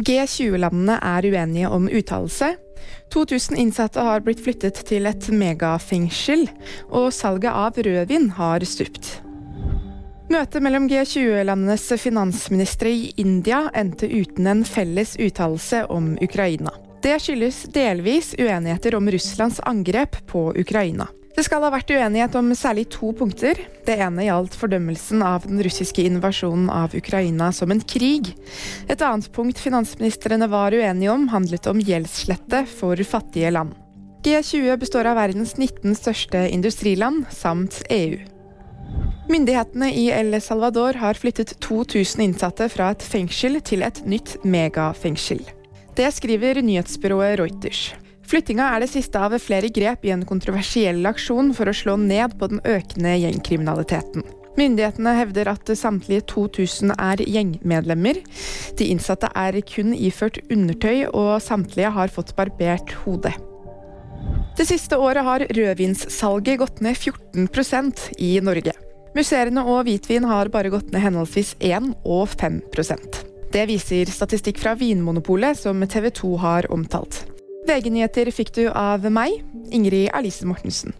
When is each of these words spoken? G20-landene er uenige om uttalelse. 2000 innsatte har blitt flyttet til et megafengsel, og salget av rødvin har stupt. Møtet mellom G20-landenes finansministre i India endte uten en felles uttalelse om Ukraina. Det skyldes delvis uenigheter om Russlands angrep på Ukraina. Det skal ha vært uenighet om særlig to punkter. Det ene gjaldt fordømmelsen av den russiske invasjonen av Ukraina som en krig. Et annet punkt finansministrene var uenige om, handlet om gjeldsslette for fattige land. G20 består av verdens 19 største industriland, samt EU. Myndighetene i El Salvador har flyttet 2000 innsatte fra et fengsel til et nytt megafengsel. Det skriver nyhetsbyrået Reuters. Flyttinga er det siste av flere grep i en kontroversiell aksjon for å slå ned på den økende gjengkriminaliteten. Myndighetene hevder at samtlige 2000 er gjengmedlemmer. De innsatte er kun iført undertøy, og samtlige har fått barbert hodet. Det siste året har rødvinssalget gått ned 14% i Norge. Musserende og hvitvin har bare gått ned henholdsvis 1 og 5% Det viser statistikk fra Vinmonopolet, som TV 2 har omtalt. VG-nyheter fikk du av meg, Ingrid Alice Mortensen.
G20-landene 0.00 0.98
er 0.98 1.26
uenige 1.30 1.70
om 1.70 1.88
uttalelse. 1.88 2.54
2000 3.14 3.58
innsatte 3.58 4.02
har 4.02 4.24
blitt 4.26 4.42
flyttet 4.42 4.80
til 4.88 5.06
et 5.06 5.28
megafengsel, 5.30 6.48
og 6.90 7.12
salget 7.14 7.52
av 7.54 7.78
rødvin 7.78 8.32
har 8.38 8.64
stupt. 8.66 9.20
Møtet 10.32 10.64
mellom 10.64 10.88
G20-landenes 10.90 11.84
finansministre 12.00 12.90
i 12.90 13.12
India 13.20 13.68
endte 13.76 14.08
uten 14.08 14.48
en 14.50 14.64
felles 14.66 15.14
uttalelse 15.20 15.84
om 15.92 16.14
Ukraina. 16.24 16.72
Det 17.04 17.18
skyldes 17.20 17.66
delvis 17.74 18.32
uenigheter 18.40 18.96
om 18.96 19.10
Russlands 19.12 19.60
angrep 19.68 20.16
på 20.26 20.48
Ukraina. 20.56 21.06
Det 21.34 21.42
skal 21.42 21.64
ha 21.66 21.70
vært 21.74 21.90
uenighet 21.90 22.36
om 22.38 22.52
særlig 22.54 22.84
to 22.94 23.08
punkter. 23.18 23.58
Det 23.86 23.96
ene 23.98 24.22
gjaldt 24.28 24.54
fordømmelsen 24.54 25.22
av 25.26 25.48
den 25.48 25.58
russiske 25.66 26.04
invasjonen 26.06 26.68
av 26.70 26.94
Ukraina 26.94 27.48
som 27.52 27.74
en 27.74 27.82
krig. 27.82 28.30
Et 28.86 29.02
annet 29.02 29.26
punkt 29.34 29.58
finansministrene 29.58 30.46
var 30.52 30.76
uenige 30.76 31.10
om, 31.10 31.26
handlet 31.32 31.66
om 31.66 31.80
gjeldsslette 31.82 32.62
for 32.70 33.02
fattige 33.02 33.50
land. 33.50 33.74
G20 34.24 34.78
består 34.80 35.10
av 35.10 35.18
verdens 35.18 35.56
19 35.58 35.98
største 35.98 36.44
industriland, 36.54 37.26
samt 37.34 37.82
EU. 37.90 38.22
Myndighetene 39.28 39.90
i 39.90 40.06
El 40.14 40.38
Salvador 40.40 41.00
har 41.02 41.18
flyttet 41.18 41.56
2000 41.64 42.22
innsatte 42.28 42.70
fra 42.70 42.92
et 42.94 43.02
fengsel 43.02 43.58
til 43.64 43.82
et 43.82 44.00
nytt 44.06 44.36
megafengsel. 44.46 45.42
Det 45.98 46.08
skriver 46.14 46.62
nyhetsbyrået 46.62 47.40
Reuters. 47.42 47.84
Flyttinga 48.24 48.70
er 48.72 48.80
det 48.80 48.92
siste 48.92 49.20
av 49.20 49.34
flere 49.42 49.68
grep 49.74 50.06
i 50.06 50.12
en 50.14 50.24
kontroversiell 50.24 51.04
aksjon 51.06 51.52
for 51.56 51.68
å 51.68 51.76
slå 51.76 51.98
ned 52.00 52.38
på 52.40 52.48
den 52.52 52.62
økende 52.64 53.12
gjengkriminaliteten. 53.20 54.24
Myndighetene 54.54 55.16
hevder 55.18 55.50
at 55.50 55.70
samtlige 55.76 56.22
2000 56.30 56.94
er 56.94 57.22
gjengmedlemmer. 57.26 58.20
De 58.78 58.86
innsatte 58.92 59.28
er 59.34 59.58
kun 59.66 59.90
iført 59.96 60.38
undertøy, 60.46 61.08
og 61.10 61.42
samtlige 61.42 61.90
har 61.96 62.12
fått 62.14 62.32
barbert 62.38 62.94
hodet. 63.02 63.34
Det 64.54 64.68
siste 64.68 64.96
året 64.96 65.26
har 65.26 65.44
rødvinssalget 65.50 66.60
gått 66.62 66.80
ned 66.86 66.94
14% 66.94 68.06
i 68.22 68.36
Norge. 68.46 68.72
Musserende 69.14 69.66
og 69.66 69.84
hvitvin 69.88 70.26
har 70.30 70.50
bare 70.54 70.70
gått 70.74 70.94
ned 70.94 71.02
henholdsvis 71.02 71.54
1 71.62 71.92
og 72.02 72.26
5% 72.34 73.20
Det 73.54 73.62
viser 73.70 74.10
statistikk 74.10 74.58
fra 74.62 74.72
Vinmonopolet, 74.78 75.58
som 75.58 75.82
TV 75.86 76.10
2 76.10 76.36
har 76.42 76.70
omtalt. 76.74 77.24
VG-nyheter 77.64 78.28
fikk 78.34 78.52
du 78.56 78.66
av 78.68 79.06
meg, 79.08 79.40
Ingrid 79.72 80.10
Alice 80.12 80.44
Mortensen. 80.46 80.92